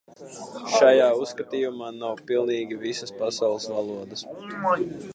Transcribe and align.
Šajā 0.75 1.09
uzskaitījumā 1.25 1.91
nav 1.99 2.25
pilnīgi 2.31 2.81
visas 2.87 3.17
pasaules 3.23 3.73
valodas. 3.77 4.29